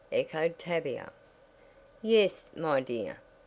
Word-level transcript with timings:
echoed 0.11 0.57
Tavia. 0.57 1.11
"Yes, 2.01 2.49
my 2.55 2.79
dear. 2.79 3.19